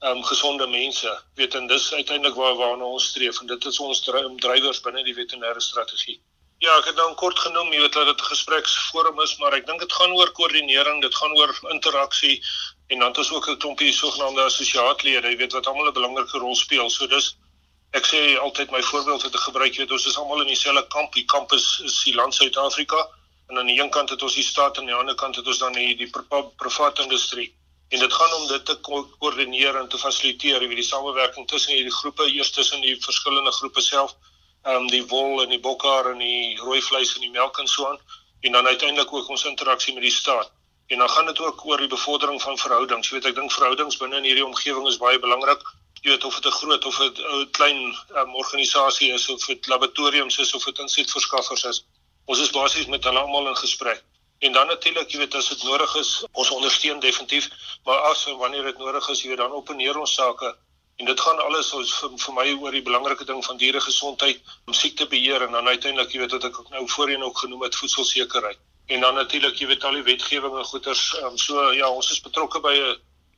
um 0.00 0.22
gesonde 0.24 0.66
mense. 0.66 1.22
Weet 1.34 1.54
en 1.54 1.66
dis 1.66 1.92
uiteindelik 1.92 2.36
waar 2.36 2.56
waarna 2.56 2.84
ons 2.84 3.08
streef 3.08 3.40
en 3.40 3.46
dit 3.46 3.64
is 3.64 3.78
ons 3.78 4.00
drywers 4.36 4.80
binne 4.80 5.02
die 5.04 5.14
veterinêre 5.14 5.60
strategie. 5.60 6.20
Ja, 6.58 6.76
ek 6.78 6.84
het 6.84 6.96
nou 6.96 7.14
kort 7.14 7.38
genoem, 7.38 7.72
jy 7.72 7.80
weet 7.80 7.92
dat 7.92 8.06
dit 8.06 8.20
'n 8.20 8.30
gespreksforum 8.34 9.20
is, 9.20 9.36
maar 9.38 9.52
ek 9.54 9.66
dink 9.66 9.80
dit 9.80 9.92
gaan 9.92 10.12
oor 10.12 10.30
koördinering, 10.30 11.02
dit 11.02 11.14
gaan 11.14 11.36
oor 11.36 11.58
interaksie 11.70 12.42
en 12.88 12.98
dan 12.98 13.12
is 13.12 13.30
ook 13.32 13.48
'n 13.48 13.56
klompie 13.56 13.92
sogenaamde 13.92 14.42
assosiaatlede, 14.42 15.28
jy 15.28 15.36
weet 15.36 15.52
wat 15.52 15.66
almal 15.66 15.88
'n 15.88 15.92
belangrike 15.92 16.38
rol 16.38 16.56
speel. 16.56 16.90
So 16.90 17.06
dis 17.06 17.36
ek 17.90 18.06
sê 18.06 18.38
altyd 18.38 18.70
my 18.70 18.82
voorbeeld 18.82 19.22
het 19.22 19.32
te 19.32 19.38
gebruik, 19.38 19.72
jy 19.74 19.82
weet 19.82 19.92
ons 19.96 20.06
is 20.06 20.18
almal 20.18 20.40
in 20.40 20.46
dieselfde 20.46 20.86
kamp. 20.86 21.12
Die 21.12 21.24
kamp 21.24 21.52
is, 21.52 21.80
is 21.84 22.02
die 22.04 22.14
land 22.14 22.34
Suid-Afrika 22.34 23.08
en 23.48 23.58
aan 23.58 23.66
die 23.66 23.80
een 23.80 23.90
kant 23.90 24.10
het 24.10 24.22
ons 24.22 24.34
die 24.34 24.44
staat 24.44 24.76
en 24.76 24.82
aan 24.82 24.86
die 24.86 24.94
ander 24.94 25.14
kant 25.14 25.36
het 25.36 25.46
ons 25.46 25.58
dan 25.58 25.72
die 25.72 25.96
die 25.96 26.10
private 26.56 27.02
industrie. 27.02 27.54
En 27.88 27.98
dit 27.98 28.12
gaan 28.12 28.32
om 28.34 28.46
dit 28.48 28.64
te 28.64 28.76
ko 28.76 29.04
koördineer 29.18 29.76
en 29.76 29.88
te 29.88 29.98
fasiliteer, 29.98 30.66
wie 30.68 30.76
die 30.76 30.84
samewerking 30.84 31.46
tussen 31.48 31.72
hierdie 31.72 31.94
groepe, 32.00 32.26
eers 32.32 32.50
tussen 32.50 32.80
die 32.80 32.96
verskillende 33.00 33.52
groepe 33.52 33.80
self, 33.80 34.14
ehm 34.64 34.82
um, 34.82 34.88
die 34.92 35.04
wol 35.06 35.42
en 35.42 35.48
die 35.48 35.60
bokhaar 35.60 36.10
en 36.12 36.18
die 36.18 36.56
rooi 36.60 36.82
vleis 36.82 37.14
en 37.14 37.24
die 37.24 37.30
melk 37.30 37.58
en 37.58 37.66
so 37.66 37.86
aan, 37.88 38.00
en 38.40 38.52
dan 38.52 38.66
uiteindelik 38.66 39.12
ook 39.12 39.28
ons 39.28 39.44
interaksie 39.44 39.94
met 39.94 40.02
die 40.02 40.12
staat. 40.12 40.52
En 40.88 40.98
dan 40.98 41.10
gaan 41.10 41.26
dit 41.26 41.38
ook 41.38 41.64
oor 41.64 41.76
die 41.76 41.88
bevordering 41.88 42.42
van 42.42 42.58
verhoudings. 42.58 43.08
Jy 43.08 43.14
weet, 43.18 43.26
ek 43.30 43.34
dink 43.36 43.52
verhoudings 43.52 43.98
binne 44.00 44.16
in 44.16 44.28
hierdie 44.28 44.44
omgewing 44.44 44.86
is 44.88 44.96
baie 45.00 45.18
belangrik. 45.20 45.64
Jy 46.00 46.14
weet 46.14 46.24
of 46.24 46.38
dit 46.40 46.46
'n 46.52 46.56
groot 46.60 46.84
of 46.84 47.00
'n 47.00 47.50
klein 47.58 47.80
um, 48.20 48.34
organisasie 48.34 49.12
is 49.12 49.28
of 49.28 49.44
dit 49.46 49.66
laboratoriums 49.66 50.38
is 50.38 50.54
of 50.54 50.64
dit 50.64 50.78
insetverskaffers 50.78 51.64
is. 51.64 51.84
Ons 52.24 52.40
is 52.40 52.50
basies 52.50 52.86
met 52.86 53.04
hulle 53.04 53.18
almal 53.18 53.48
in 53.48 53.56
gesprek. 53.56 54.04
En 54.38 54.52
dan 54.52 54.66
natuurlik, 54.66 55.10
jy 55.10 55.18
weet 55.18 55.34
as 55.34 55.48
dit 55.48 55.62
nodig 55.62 55.94
is, 55.96 56.24
ons 56.32 56.50
ondersteun 56.50 57.00
definitief, 57.00 57.50
maar 57.84 57.98
as 58.10 58.26
en 58.26 58.36
wanneer 58.36 58.62
dit 58.62 58.78
nodig 58.78 59.08
is, 59.08 59.22
jy 59.22 59.28
weet 59.28 59.42
dan 59.44 59.52
openeer 59.52 59.98
ons 59.98 60.14
sake. 60.14 60.56
En 60.96 61.06
dit 61.06 61.20
gaan 61.20 61.38
alles 61.38 61.70
vir, 61.70 62.10
vir 62.24 62.34
my 62.34 62.46
oor 62.52 62.72
die 62.72 62.82
belangrike 62.82 63.24
ding 63.24 63.44
van 63.44 63.56
diere 63.56 63.80
gesondheid, 63.80 64.40
siektebeheer 64.70 65.42
en 65.42 65.52
dan 65.52 65.68
uiteindelik, 65.68 66.12
jy 66.12 66.20
weet 66.24 66.36
wat 66.38 66.44
ek 66.44 66.62
nou 66.70 66.88
voorheen 66.88 67.22
ook 67.22 67.38
genoem 67.38 67.62
het, 67.62 67.76
voedselsekerheid. 67.76 68.58
En 68.88 69.00
dan 69.04 69.14
natuurlik, 69.14 69.58
jy 69.60 69.66
weet 69.68 69.84
al 69.84 69.98
die 69.98 70.06
wetgewing 70.06 70.56
en 70.56 70.64
goeders, 70.64 71.02
um, 71.22 71.36
so 71.36 71.72
ja, 71.76 71.90
ons 71.90 72.10
is 72.10 72.20
betrokke 72.24 72.60
by 72.64 72.74
'n 72.74 72.96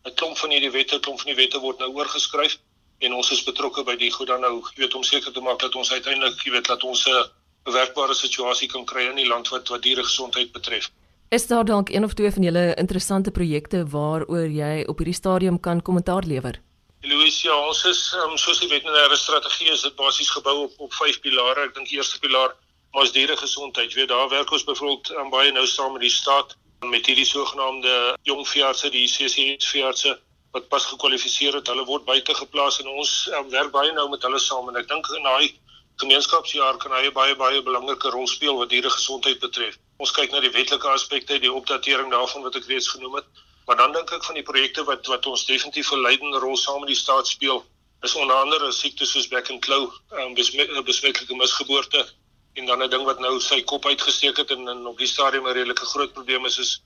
'n 0.08 0.14
klomp 0.14 0.38
van 0.38 0.50
hierdie 0.50 0.70
wette, 0.70 1.00
klomp 1.00 1.20
van 1.20 1.34
die 1.34 1.40
wette 1.42 1.58
word 1.58 1.78
nou 1.78 1.90
oorgeskryf 1.94 2.58
en 3.00 3.14
ons 3.14 3.30
is 3.30 3.42
betrokke 3.44 3.84
by 3.84 3.96
die 3.96 4.12
goed 4.12 4.28
dan 4.28 4.40
nou, 4.40 4.62
jy 4.76 4.84
weet 4.84 4.94
om 4.94 5.02
seker 5.02 5.32
te 5.32 5.40
maak 5.40 5.58
dat 5.58 5.74
ons 5.74 5.92
uiteindelik, 5.92 6.40
jy 6.44 6.52
weet 6.52 6.66
dat 6.66 6.82
ons 6.84 7.06
'n 7.06 7.10
uh, 7.10 7.24
'n 7.66 7.72
werkbare 7.72 8.14
situasie 8.14 8.68
kan 8.68 8.84
kry 8.84 9.04
in 9.10 9.16
die 9.20 9.28
land 9.28 9.48
wat 9.52 9.68
wat 9.68 9.82
diere 9.82 10.04
gesondheid 10.04 10.52
betref. 10.52 10.90
Is 11.28 11.46
daar 11.46 11.64
dalk 11.64 11.88
een 11.88 12.04
of 12.04 12.14
twee 12.14 12.30
van 12.32 12.42
julle 12.42 12.74
interessante 12.74 13.30
projekte 13.30 13.84
waaroor 13.86 14.48
jy 14.48 14.84
op 14.86 14.98
hierdie 14.98 15.14
stadium 15.14 15.60
kan 15.60 15.82
kommentaar 15.82 16.24
lewer? 16.26 16.60
Louis, 17.00 17.42
ja, 17.42 17.54
ons 17.68 17.84
is 17.84 18.00
um, 18.24 18.36
soos 18.36 18.58
die 18.60 18.68
veterinêre 18.68 19.16
strategie 19.16 19.70
is 19.72 19.84
dit 19.86 19.94
basies 19.96 20.30
gebou 20.30 20.56
op 20.64 20.72
op 20.78 20.92
vyf 20.92 21.20
pilare. 21.20 21.68
Ek 21.68 21.74
dink 21.74 21.88
die 21.88 21.96
eerste 21.96 22.18
pilaar 22.20 22.56
ons 22.90 23.12
dieregesondheid. 23.14 23.92
Jy 23.92 24.02
weet 24.02 24.08
daar 24.08 24.28
werk 24.28 24.50
ons 24.50 24.64
byvoorbeeld 24.64 25.14
aan 25.16 25.30
baie 25.30 25.52
nou 25.52 25.66
saam 25.66 25.92
met 25.92 26.02
die 26.06 26.10
staat 26.10 26.56
met 26.88 27.06
hierdie 27.06 27.28
sogenaamde 27.28 28.16
jong 28.22 28.46
veeartse, 28.48 28.90
die 28.90 29.06
CCS 29.06 29.68
veeartse 29.68 30.14
wat 30.52 30.68
pas 30.68 30.86
gekwalifiseer 30.90 31.58
het. 31.58 31.68
Hulle 31.68 31.84
word 31.84 32.04
buite 32.04 32.34
geplaas 32.34 32.80
en 32.80 32.88
ons 32.88 33.12
um, 33.36 33.50
werk 33.50 33.70
baie 33.74 33.92
nou 33.92 34.08
met 34.10 34.22
hulle 34.26 34.40
saam 34.40 34.68
en 34.68 34.80
ek 34.80 34.88
dink 34.88 35.10
in 35.16 35.28
daai 35.28 35.52
gemeenskapsjaar 36.00 36.78
kan 36.80 36.94
hy 36.96 37.10
baie 37.12 37.36
baie 37.36 37.60
belangrike 37.62 38.10
rol 38.14 38.26
speel 38.26 38.56
wat 38.58 38.72
dieregesondheid 38.72 39.38
betref. 39.42 39.76
Ons 40.00 40.14
kyk 40.16 40.32
na 40.32 40.40
die 40.40 40.52
wetlike 40.54 40.88
aspekte, 40.88 41.38
die 41.38 41.52
opdatering 41.52 42.08
daarvan 42.10 42.46
wat 42.46 42.56
ek 42.56 42.68
reeds 42.72 42.88
genoem 42.88 43.20
het. 43.20 43.28
Maar 43.68 43.76
dan 43.82 43.92
dink 43.92 44.14
ek 44.16 44.24
van 44.24 44.38
die 44.40 44.46
projekte 44.46 44.86
wat 44.88 45.06
wat 45.12 45.26
ons 45.28 45.44
definitief 45.46 45.92
'n 45.92 46.00
leidende 46.06 46.40
rol 46.40 46.56
saam 46.56 46.80
met 46.80 46.88
die 46.88 47.02
staat 47.02 47.28
speel, 47.28 47.60
is 48.02 48.16
onder 48.16 48.36
andere 48.36 48.72
siektes 48.72 49.12
soos 49.12 49.28
back 49.28 49.50
and 49.50 49.60
claw, 49.60 49.92
um, 50.16 50.34
besmettelijke 50.34 51.36
misgeboorte, 51.36 52.06
en 52.52 52.66
dan 52.66 52.82
'n 52.82 52.90
ding 52.90 53.04
wat 53.04 53.18
nou 53.18 53.40
sy 53.40 53.62
kop 53.62 53.86
uitgesteek 53.86 54.36
het 54.36 54.50
en, 54.50 54.68
en 54.68 54.86
op 54.86 54.98
die 54.98 55.06
stadium 55.06 55.46
'n 55.46 55.52
redelike 55.52 55.86
groot 55.92 56.12
probleem 56.12 56.46
is 56.46 56.58
is 56.58 56.82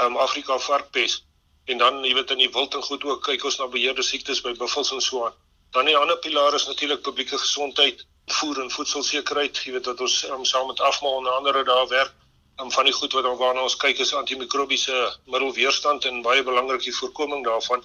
um, 0.00 0.16
Afrika 0.16 0.58
varkpes. 0.58 1.24
En 1.64 1.78
dan 1.78 2.04
jy 2.04 2.14
weet 2.14 2.30
in 2.30 2.38
die 2.38 2.50
wild 2.50 2.74
en 2.74 2.82
goed 2.82 3.04
ook 3.04 3.22
kyk 3.22 3.44
ons 3.44 3.58
na 3.58 3.66
beheerde 3.66 4.02
siektes 4.02 4.40
by 4.40 4.52
buffels 4.52 4.92
en 4.92 5.00
so 5.00 5.24
aan. 5.26 5.34
Dan 5.70 5.84
die 5.84 5.96
ander 5.96 6.18
pilaar 6.18 6.54
is 6.54 6.66
natuurlik 6.66 7.02
publieke 7.02 7.38
gesondheid, 7.38 8.06
voer 8.26 8.62
en 8.62 8.70
voedselsekerheid. 8.70 9.60
Jy 9.64 9.72
weet 9.72 9.86
wat 9.86 10.00
ons 10.00 10.24
um, 10.24 10.44
saam 10.44 10.66
met 10.66 10.80
afmaal 10.80 11.12
onder 11.20 11.32
andere 11.32 11.64
daar 11.64 11.88
werk. 11.88 12.14
Um, 12.60 12.70
van 12.72 12.84
die 12.84 12.92
goed 12.92 13.12
wat 13.12 13.26
waarna 13.38 13.62
ons 13.62 13.76
kyk 13.76 13.98
is 13.98 14.14
antimikrobiese 14.14 15.16
middelweerstand 15.24 16.04
en 16.04 16.22
baie 16.22 16.42
belangrik 16.42 16.82
die 16.82 16.94
voorkoming 16.96 17.44
daarvan. 17.44 17.84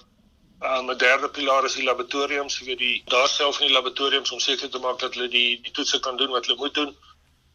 Um, 0.62 0.90
'n 0.90 0.98
derde 0.98 1.28
pilaar 1.28 1.64
is 1.64 1.74
die 1.74 1.84
laboratoriums, 1.84 2.58
jy 2.58 2.66
weet 2.66 2.78
die 2.78 3.02
daar 3.06 3.28
self 3.28 3.60
in 3.60 3.66
die 3.66 3.74
laboratoriums 3.74 4.32
om 4.32 4.40
seker 4.40 4.70
te 4.70 4.78
maak 4.78 4.98
dat 4.98 5.14
hulle 5.14 5.28
die 5.28 5.60
die 5.62 5.72
toetse 5.72 6.00
kan 6.00 6.16
doen 6.16 6.30
wat 6.30 6.46
hulle 6.46 6.58
moet 6.58 6.74
doen. 6.74 6.96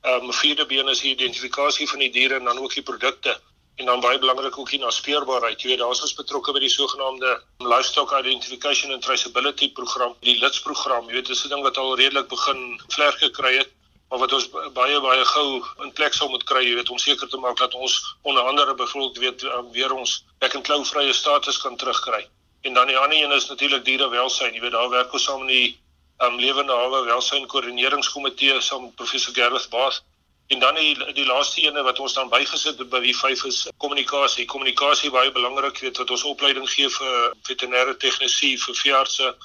Ehm 0.01 0.23
um, 0.23 0.33
vierde 0.33 0.65
been 0.65 0.87
is 0.87 1.01
die 1.03 1.11
identifikasie 1.11 1.87
van 1.89 1.99
die 1.99 2.11
diere 2.11 2.35
en 2.39 2.43
dan 2.43 2.59
ook 2.59 2.73
die 2.73 2.83
produkte 2.83 3.39
en 3.79 3.85
dan 3.85 3.99
baie 3.99 4.19
belangrik 4.19 4.57
ook 4.57 4.69
die 4.69 4.79
naspeurbaarheid. 4.79 5.61
Jy 5.61 5.69
weet 5.71 5.81
daar's 5.83 6.01
ons 6.03 6.13
betrokke 6.15 6.53
by 6.55 6.59
die 6.59 6.71
sogenaamde 6.71 7.33
livestock 7.63 8.11
identification 8.17 8.91
and 8.91 9.03
traceability 9.03 9.69
program, 9.71 10.15
die 10.27 10.35
LITS 10.39 10.61
program. 10.65 11.07
Jy 11.07 11.19
weet 11.19 11.31
dis 11.31 11.43
'n 11.45 11.49
ding 11.53 11.63
wat 11.63 11.77
al 11.77 11.95
redelik 11.95 12.27
begin 12.27 12.81
vlerke 12.87 13.25
gekry 13.27 13.57
het, 13.57 13.71
maar 14.09 14.19
wat 14.19 14.33
ons 14.33 14.49
baie 14.73 14.99
baie 14.99 15.25
gou 15.25 15.63
in 15.83 15.91
plek 15.93 16.13
sou 16.13 16.29
moet 16.29 16.43
kry, 16.43 16.63
jy 16.65 16.75
weet 16.75 16.89
om 16.89 16.97
seker 16.97 17.29
te 17.29 17.37
maak 17.37 17.57
dat 17.57 17.73
ons 17.73 18.15
onder 18.21 18.43
andere 18.43 18.75
byvoorbeeld 18.75 19.17
weet 19.17 19.43
um, 19.43 19.71
weer 19.71 19.93
ons 19.93 20.23
back 20.39 20.55
and 20.55 20.65
claw 20.65 20.85
vrye 20.85 21.13
status 21.13 21.57
kan 21.57 21.77
terugkry. 21.77 22.27
En 22.61 22.73
dan 22.73 22.87
die 22.87 22.97
ander 22.97 23.17
een 23.17 23.31
is 23.31 23.47
natuurlik 23.47 23.85
dierewelsyn. 23.85 24.53
Jy 24.53 24.61
weet 24.61 24.71
daar 24.71 24.89
werk 24.89 25.13
ons 25.13 25.23
saam 25.23 25.45
met 25.45 25.55
die 25.55 25.77
um, 26.25 26.39
lewende 26.39 26.73
hawe 26.73 27.03
welsyn 27.05 27.47
koördineringskomitee 27.47 28.61
saam 28.61 28.87
met 28.87 28.95
professor 28.95 29.33
Gerrit 29.33 29.69
Baas. 29.69 30.01
En 30.49 30.59
dan 30.59 30.75
die 30.75 31.13
die 31.13 31.25
laaste 31.25 31.61
ene 31.61 31.83
wat 31.85 31.99
ons 31.99 32.13
dan 32.13 32.29
bygesit 32.29 32.79
het 32.81 32.89
by 32.89 32.99
die 33.03 33.15
vyf 33.15 33.43
is 33.45 33.67
kommunikasie. 33.77 34.47
Kommunikasie 34.49 35.11
baie 35.13 35.31
belangrik, 35.31 35.77
weet 35.85 36.01
wat 36.01 36.09
ons 36.09 36.25
opleiding 36.25 36.65
gee 36.69 36.89
vir 36.89 37.33
veterinêre 37.49 37.93
tegnisie, 38.01 38.57
vir 38.57 38.75
veeartse 38.81 39.35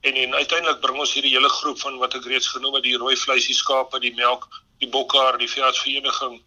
en 0.00 0.16
en 0.16 0.34
uiteindelik 0.34 0.80
bring 0.80 0.98
ons 1.00 1.12
hierdie 1.12 1.32
hele 1.32 1.48
groep 1.48 1.80
van 1.80 1.96
wat 2.00 2.14
ek 2.16 2.28
reeds 2.28 2.52
genoem 2.52 2.76
het, 2.78 2.84
die 2.84 2.96
rooi 2.96 3.16
vleis, 3.16 3.46
die 3.46 3.56
skape, 3.56 4.00
die 4.00 4.14
melk, 4.16 4.46
die 4.80 4.88
bokhaar, 4.88 5.36
die 5.40 5.48
veeartsvereniging, 5.48 6.38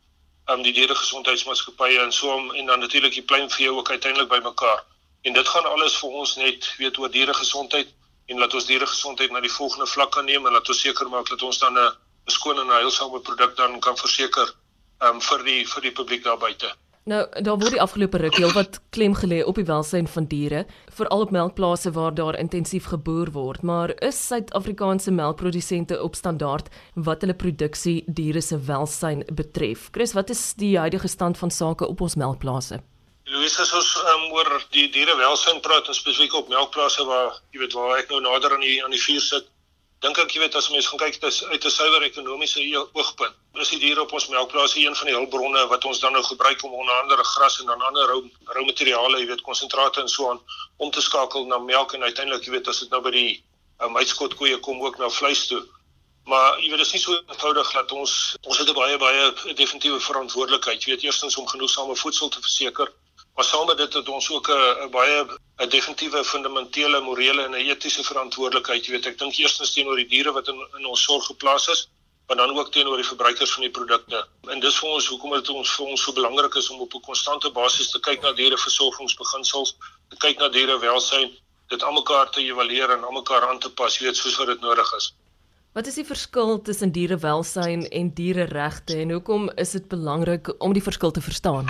um, 0.49 0.63
die 0.65 0.73
dieregesondheidsmaatskappye 0.73 1.99
en 2.05 2.11
so 2.11 2.33
om 2.33 2.49
en 2.53 2.65
dan 2.71 2.79
natuurlik 2.79 3.13
die 3.13 3.25
pluimvee 3.33 3.73
ook 3.73 3.89
uiteindelik 3.89 4.29
bymekaar. 4.29 4.81
En 5.21 5.33
dit 5.33 5.47
gaan 5.47 5.65
alles 5.69 5.97
vir 5.97 6.09
ons 6.21 6.35
net 6.35 6.69
weet 6.77 6.97
oor 6.97 7.11
dieregesondheid 7.11 7.93
en 8.25 8.39
laat 8.39 8.53
ons 8.53 8.65
diere 8.65 8.87
gesondheid 8.87 9.31
na 9.31 9.41
die 9.43 9.51
volgende 9.51 9.87
vlak 9.87 10.11
kan 10.11 10.25
neem 10.25 10.45
en 10.45 10.53
laat 10.53 10.69
ons 10.69 10.81
seker 10.81 11.09
maak 11.09 11.29
dat 11.29 11.41
ons 11.43 11.59
dan 11.59 11.77
'n 11.77 11.91
skoon 12.31 12.59
en 12.59 12.75
heilsame 12.77 13.19
produk 13.19 13.55
dan 13.55 13.79
kan 13.79 13.97
verseker 13.97 14.55
um, 15.01 15.19
vir 15.21 15.43
die 15.43 15.61
vir 15.67 15.81
die 15.81 15.91
publiek 15.91 16.23
daar 16.23 16.37
buite. 16.37 16.71
Nou, 17.05 17.27
daar 17.43 17.57
word 17.59 17.73
die 17.75 17.81
afgelope 17.83 18.17
ruk 18.17 18.37
heelwat 18.39 18.77
klem 18.95 19.11
gelê 19.19 19.41
op 19.43 19.57
die 19.59 19.65
welsyn 19.67 20.07
van 20.07 20.23
diere, 20.31 20.61
veral 20.87 21.25
op 21.25 21.33
melkplase 21.35 21.91
waar 21.91 22.13
daar 22.15 22.37
intensief 22.39 22.85
geboer 22.93 23.31
word, 23.35 23.61
maar 23.61 23.91
is 23.99 24.27
Suid-Afrikaanse 24.27 25.11
melkprodusente 25.11 25.99
op 26.03 26.15
standaard 26.15 26.69
wat 26.95 27.21
hulle 27.21 27.35
produksie 27.35 28.03
diere 28.07 28.41
se 28.41 28.55
welsyn 28.55 29.25
betref? 29.27 29.89
Chris, 29.91 30.15
wat 30.15 30.31
is 30.31 30.53
die 30.55 30.77
huidige 30.79 31.11
stand 31.11 31.37
van 31.37 31.51
sake 31.51 31.87
op 31.87 32.01
ons 32.01 32.15
melkplase? 32.15 32.79
Louis 33.25 33.53
as 33.59 33.69
ons 33.71 33.89
um, 34.11 34.23
oor 34.35 34.49
die 34.75 34.89
dierewelsyn 34.91 35.61
praat 35.63 35.87
en 35.87 35.95
spesifiek 35.95 36.33
op 36.35 36.49
melkplase 36.51 37.05
waar 37.07 37.37
jy 37.55 37.61
weet 37.61 37.75
waar 37.77 37.93
ek 38.01 38.09
nou 38.11 38.19
nader 38.25 38.55
aan 38.55 38.65
die 38.65 38.81
aan 38.83 38.91
die 38.91 38.99
vuur 38.99 39.21
sit, 39.23 39.45
dink 40.03 40.17
ek 40.19 40.33
jy 40.35 40.41
weet 40.41 40.57
as 40.59 40.67
mense 40.73 40.89
gaan 40.91 40.99
kyk 40.99 41.19
dis 41.21 41.37
uit 41.45 41.65
'n 41.69 41.71
suiwer 41.71 42.03
ekonomiese 42.03 42.65
oogpunt. 42.81 43.37
Is 43.63 43.69
die 43.71 43.79
diere 43.79 44.01
op 44.03 44.11
ons 44.17 44.27
melkplase 44.33 44.81
een 44.81 44.95
van 44.99 45.07
die 45.07 45.15
hulpbronne 45.15 45.63
wat 45.71 45.85
ons 45.87 46.01
dan 46.03 46.11
nou 46.17 46.23
gebruik 46.23 46.63
om 46.67 46.73
onder 46.81 46.99
andere 46.99 47.23
gras 47.23 47.59
en 47.61 47.71
dan 47.71 47.85
ander 47.89 48.11
rou 48.11 48.19
rou 48.57 48.65
materiale, 48.65 49.21
jy 49.21 49.27
weet 49.31 49.45
konsentrate 49.47 50.01
en 50.01 50.11
so 50.11 50.29
aan 50.31 50.41
om 50.77 50.91
te 50.91 51.01
skakel 51.01 51.47
na 51.47 51.57
melk 51.57 51.93
en 51.93 52.03
uiteindelik 52.03 52.43
jy 52.43 52.51
weet 52.57 52.67
as 52.67 52.79
dit 52.83 52.89
nou 52.91 53.01
by 53.05 53.13
die 53.15 53.43
um, 53.79 53.95
uitskotkoeie 53.97 54.59
kom 54.59 54.83
ook 54.83 54.99
na 54.99 55.09
vleis 55.09 55.47
toe. 55.47 55.63
Maar 56.25 56.59
jy 56.59 56.73
weet 56.73 56.83
dit 56.83 56.87
is 56.87 56.93
nie 56.93 57.03
so 57.05 57.15
eenvoudig 57.15 57.71
dat 57.71 57.91
ons 57.91 58.35
ons 58.41 58.57
het 58.57 58.67
'n 58.67 58.75
baie 58.81 58.97
baie 58.97 59.31
definitiewe 59.55 59.99
verantwoordelikheid. 60.09 60.83
Jy 60.83 60.91
weet 60.91 61.07
eerstens 61.07 61.37
om 61.37 61.47
genoegsame 61.47 61.95
voedsel 61.95 62.29
te 62.29 62.43
verseker 62.43 62.91
Maar 63.35 63.45
saam 63.45 63.65
met 63.65 63.77
dit 63.77 63.93
het 63.93 64.09
ons 64.09 64.29
ook 64.31 64.47
'n 64.49 64.89
baie 64.91 65.25
'n 65.63 65.69
definitiewe 65.69 66.23
fundamentele 66.23 66.99
morele 67.01 67.41
en 67.43 67.51
'n 67.51 67.65
etiese 67.71 68.03
verantwoordelikheid. 68.03 68.85
Jy 68.85 68.91
weet, 68.91 69.05
ek 69.05 69.17
dink 69.17 69.33
eerstens 69.33 69.73
teenoor 69.73 69.95
die 69.95 70.07
diere 70.07 70.31
wat 70.31 70.47
in 70.47 70.59
in 70.77 70.85
ons 70.85 71.03
sorg 71.03 71.25
geplaas 71.25 71.67
is, 71.67 71.89
maar 72.27 72.37
dan 72.37 72.57
ook 72.57 72.71
teenoor 72.71 72.95
die 72.95 73.11
verbruikers 73.11 73.51
van 73.51 73.61
die 73.61 73.71
produkte. 73.71 74.27
En 74.47 74.59
dis 74.59 74.79
vir 74.79 74.89
ons 74.89 75.07
hoekom 75.07 75.31
dit 75.31 75.49
ons 75.49 75.75
vir 75.75 75.85
ons 75.85 76.01
so 76.01 76.13
belangrik 76.13 76.55
is 76.55 76.69
om 76.69 76.79
op 76.79 76.93
'n 76.93 77.01
konstante 77.01 77.49
basis 77.51 77.91
te 77.91 77.99
kyk 77.99 78.21
na 78.21 78.31
diereversorgingsbeginsels, 78.31 79.75
te 80.09 80.17
kyk 80.17 80.37
na 80.37 80.49
dierewelsyn, 80.49 81.31
dit 81.67 81.83
almekaar 81.83 82.29
te 82.29 82.41
evalueer 82.41 82.91
en 82.91 83.03
almekaar 83.03 83.49
aan 83.49 83.59
te 83.59 83.69
pas, 83.69 83.99
weet 83.99 84.17
soos 84.17 84.37
wat 84.37 84.47
dit 84.47 84.61
nodig 84.61 84.93
is. 84.93 85.13
Wat 85.73 85.87
is 85.87 85.95
die 85.95 86.05
verskil 86.05 86.61
tussen 86.61 86.91
dierewelsyn 86.91 87.87
en 87.89 88.13
diereregte 88.13 88.95
en 88.95 89.11
hoekom 89.11 89.49
is 89.55 89.71
dit 89.71 89.87
belangrik 89.87 90.53
om 90.61 90.73
die 90.73 90.83
verskil 90.83 91.11
te 91.11 91.21
verstaan? 91.21 91.65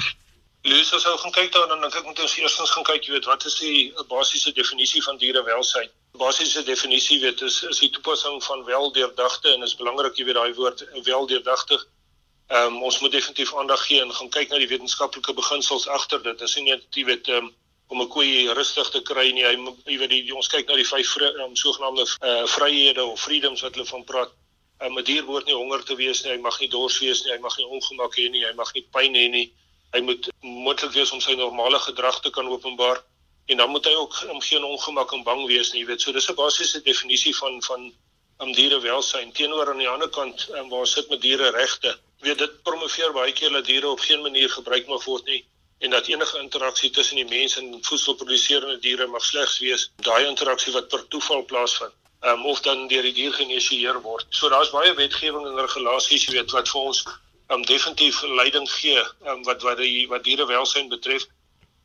Lees 0.63 0.93
as 0.95 1.05
ou 1.05 1.17
gaan 1.19 1.33
kyk 1.35 1.51
daar 1.51 1.67
dan 1.67 1.81
dink 1.83 1.95
ek 1.99 2.05
moet 2.07 2.19
ons 2.23 2.33
eerstens 2.39 2.69
gaan 2.71 2.85
kyk, 2.87 3.03
jy 3.03 3.17
weet, 3.17 3.25
wat 3.27 3.43
is 3.49 3.55
die 3.59 3.79
basiese 4.07 4.53
definisie 4.55 5.01
van 5.03 5.17
dierewelsyn? 5.19 5.89
Basiese 6.21 6.63
definisie 6.63 7.17
weet 7.19 7.41
is 7.43 7.57
is 7.67 7.81
die 7.83 7.89
toepassing 7.91 8.37
van 8.45 8.63
weldeurdagte 8.69 9.51
en 9.51 9.67
is 9.67 9.73
belangrik 9.75 10.15
jy 10.15 10.29
weet 10.29 10.37
daai 10.39 10.53
woord 10.59 10.85
weldeurdagtig. 11.09 11.83
Ehm 12.47 12.77
um, 12.77 12.85
ons 12.87 12.99
moet 13.03 13.11
definitief 13.11 13.51
aandag 13.59 13.83
gee 13.89 13.99
en 14.05 14.13
gaan 14.19 14.31
kyk 14.37 14.53
na 14.53 14.61
die 14.61 14.69
wetenskaplike 14.71 15.35
beginsels 15.41 15.87
agter 15.97 16.23
dit. 16.23 16.39
Dis 16.39 16.55
nie 16.55 16.63
net 16.69 16.87
jy 16.95 17.03
weet 17.11 17.27
um, 17.35 17.49
om 17.91 18.01
'n 18.05 18.07
koei 18.15 18.47
rustig 18.59 18.89
te 18.95 19.01
kry 19.01 19.25
nie. 19.35 19.43
Hy 19.43 19.57
jy 19.91 19.97
weet 19.99 20.13
die, 20.15 20.21
ons 20.35 20.47
kyk 20.47 20.71
na 20.71 20.79
die 20.79 20.87
vyf 20.87 21.17
um, 21.43 21.57
sogenaamde 21.59 22.07
uh, 22.07 22.47
vryhede 22.55 23.03
of 23.03 23.19
freedoms 23.19 23.65
wat 23.67 23.75
hulle 23.75 23.89
van 23.91 24.07
praat. 24.13 24.31
Um, 24.79 24.95
'n 24.95 25.03
dier 25.03 25.27
behoort 25.27 25.45
nie 25.45 25.59
honger 25.59 25.83
te 25.83 25.99
wees 25.99 26.23
nie, 26.23 26.31
hy 26.31 26.39
mag 26.39 26.55
nie 26.59 26.71
dors 26.71 27.01
wees 27.03 27.25
nie, 27.25 27.33
hy 27.35 27.39
mag 27.43 27.57
nie 27.57 27.67
ongemak 27.67 28.15
hê 28.15 28.29
nie, 28.29 28.45
hy 28.47 28.53
mag 28.55 28.71
nie 28.73 28.87
pyn 28.95 29.19
hê 29.19 29.27
nie. 29.27 29.51
Hy 29.93 30.01
moet 30.01 30.29
moontlik 30.41 30.93
wees 30.97 31.11
om 31.13 31.21
sy 31.21 31.35
normale 31.37 31.79
gedrag 31.79 32.19
te 32.21 32.31
kan 32.33 32.47
openbaar 32.49 33.01
en 33.45 33.57
dan 33.57 33.69
moet 33.69 33.85
hy 33.85 33.93
ook 33.93 34.15
om 34.33 34.41
geen 34.41 34.63
ongemak 34.63 35.11
en 35.13 35.23
bang 35.23 35.45
wees 35.45 35.71
nie, 35.73 35.83
jy 35.83 35.87
weet. 35.91 36.01
So 36.01 36.11
dis 36.11 36.29
'n 36.29 36.35
basiese 36.35 36.81
definisie 36.81 37.35
van 37.37 37.61
van 37.61 37.91
om 38.43 38.51
dierewelsyn 38.57 39.31
teenoor 39.31 39.69
aan 39.69 39.81
die 39.83 39.89
ander 39.89 40.09
kant 40.09 40.47
um, 40.57 40.69
waar 40.69 40.87
sit 40.87 41.09
met 41.09 41.21
diere 41.21 41.51
regte. 41.51 41.97
Weet 42.25 42.37
dit 42.37 42.63
promoveer 42.63 43.13
baie 43.13 43.33
keer 43.33 43.51
dat 43.51 43.65
diere 43.65 43.89
op 43.89 43.99
geen 43.99 44.21
manier 44.21 44.49
gebruik 44.49 44.87
mag 44.87 45.03
word 45.05 45.25
nie 45.25 45.43
en 45.83 45.89
dat 45.89 46.07
enige 46.07 46.39
interaksie 46.39 46.89
tussen 46.89 47.19
die 47.19 47.27
mens 47.27 47.57
en 47.59 47.77
voedselproduserende 47.81 48.79
diere 48.79 49.07
mag 49.07 49.23
slegs 49.23 49.59
wees 49.59 49.89
daai 49.95 50.25
interaksie 50.25 50.73
wat 50.73 50.87
per 50.87 51.07
toeval 51.07 51.43
plaasvind. 51.43 51.93
Um, 52.23 52.45
of 52.45 52.61
dan 52.63 52.87
deur 52.87 53.03
die 53.03 53.11
dier 53.13 53.33
geïnisieer 53.35 53.97
word. 54.01 54.25
So 54.29 54.49
daar's 54.49 54.69
baie 54.71 54.93
wetgewing 54.95 55.43
en 55.47 55.59
regulasies, 55.59 56.23
jy 56.25 56.37
weet, 56.37 56.53
wat 56.55 56.69
vir 56.71 56.81
ons 56.81 57.01
um, 57.47 57.65
definitief 57.65 58.21
leiding 58.21 58.69
gee 58.71 58.99
um, 59.27 59.43
wat 59.43 59.61
wat 59.61 59.77
die 59.77 60.07
wat 60.07 60.23
dierewelsyn 60.23 60.89
betref. 60.89 61.25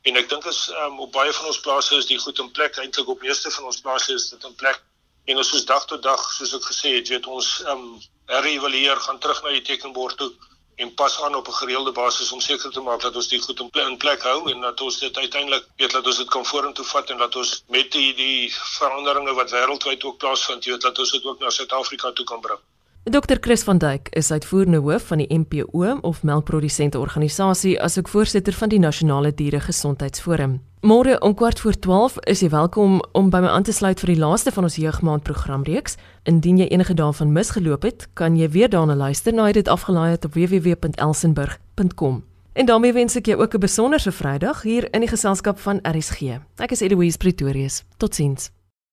En 0.01 0.15
ek 0.15 0.29
dink 0.29 0.45
is 0.45 0.69
um, 0.83 0.99
op 0.99 1.11
baie 1.11 1.33
van 1.33 1.49
ons 1.51 1.59
plase 1.59 1.95
is 1.95 2.07
die 2.07 2.19
goed 2.19 2.39
in 2.39 2.51
plek. 2.51 2.77
Eintlik 2.77 3.07
op 3.07 3.21
meeste 3.21 3.51
van 3.51 3.71
ons 3.71 3.81
plase 3.81 4.13
is 4.13 4.29
dit 4.29 4.43
in 4.43 4.55
plek. 4.55 4.79
En 5.25 5.37
ons 5.37 5.49
soos 5.49 5.65
dag 5.65 5.85
tot 5.85 6.03
dag, 6.03 6.21
soos 6.33 6.53
ek 6.57 6.69
gesê 6.71 6.95
het, 6.95 7.09
weet 7.11 7.27
ons 7.27 7.49
um, 7.73 7.83
herëvalueer, 8.31 9.01
gaan 9.05 9.19
terug 9.19 9.43
na 9.43 9.51
die 9.57 9.65
tekenbord 9.67 10.17
toe 10.17 10.31
en 10.79 10.93
pas 10.93 11.21
aan 11.21 11.35
op 11.35 11.47
'n 11.47 11.59
gereelde 11.61 11.91
basis 11.91 12.31
om 12.31 12.39
seker 12.39 12.71
te 12.71 12.79
maak 12.79 13.01
dat 13.01 13.15
ons 13.15 13.27
die 13.27 13.41
goed 13.41 13.59
in 13.59 13.69
plek, 13.69 13.87
in 13.87 13.97
plek 13.97 14.21
hou 14.23 14.51
en 14.51 14.61
dat 14.61 14.81
ons 14.81 14.99
dit 14.99 15.17
uiteindelik 15.17 15.65
weet 15.75 15.91
dat 15.91 16.05
ons 16.07 16.17
dit 16.17 16.29
kan 16.29 16.45
vorentoe 16.45 16.85
vat 16.85 17.09
en 17.09 17.17
dat 17.17 17.35
ons 17.35 17.63
met 17.67 17.91
die 17.91 18.13
die 18.13 18.53
veranderinge 18.53 19.33
wat 19.33 19.51
wêreldwyd 19.51 20.03
ook 20.03 20.17
plaasvind, 20.17 20.65
weet 20.65 20.81
dat 20.81 20.99
ons 20.99 21.11
dit 21.11 21.25
ook 21.25 21.39
na 21.39 21.49
Suid-Afrika 21.49 22.11
toe 22.11 22.25
kan 22.25 22.41
bring. 22.41 22.59
Dr 23.03 23.37
Chris 23.39 23.63
van 23.63 23.77
Duyk 23.77 24.07
is 24.09 24.31
uitvoerende 24.31 24.77
hoof 24.77 25.07
van 25.07 25.17
die 25.17 25.37
MPO 25.37 25.97
of 26.01 26.23
Melkprodusente 26.23 26.99
Organisasie 26.99 27.81
asook 27.81 28.07
voorsitter 28.07 28.53
van 28.53 28.69
die 28.69 28.79
Nasionale 28.79 29.33
Diere 29.33 29.59
Gesondheidsforum. 29.59 30.59
Môre 30.81 31.19
om 31.19 31.33
kwart 31.33 31.59
voor 31.59 31.79
12 31.79 32.17
is 32.19 32.39
jy 32.39 32.49
welkom 32.49 32.99
om 33.11 33.29
by 33.29 33.39
my 33.39 33.47
aan 33.47 33.63
te 33.63 33.71
sluit 33.71 33.99
vir 33.99 34.13
die 34.13 34.19
laaste 34.19 34.51
van 34.51 34.67
ons 34.67 34.75
jeugmaand 34.75 35.23
programreeks. 35.23 35.95
Indien 36.23 36.59
jy 36.59 36.67
enige 36.67 36.93
daarvan 36.93 37.31
misgeloop 37.31 37.87
het, 37.87 38.07
kan 38.13 38.35
jy 38.37 38.49
weer 38.49 38.69
daarna 38.69 38.95
luister 38.95 39.33
na 39.33 39.51
dit 39.51 39.67
afgelaai 39.67 40.11
het 40.11 40.25
op 40.25 40.33
www.elsenburg.com. 40.33 42.23
En 42.53 42.65
daarmee 42.65 42.93
wens 42.93 43.15
ek 43.15 43.25
jou 43.25 43.41
ook 43.41 43.53
'n 43.55 43.59
besonderse 43.59 44.11
Vrydag 44.11 44.61
hier 44.61 44.93
in 44.93 44.99
die 44.99 45.09
geselskap 45.09 45.59
van 45.59 45.79
RSG. 45.83 46.21
Ek 46.55 46.71
is 46.71 46.81
Eloise 46.81 47.17
Pretorius. 47.17 47.83
Totsiens. 47.97 48.51